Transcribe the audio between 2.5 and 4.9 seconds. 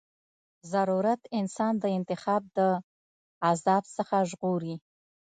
د عذاب څخه ژغوري.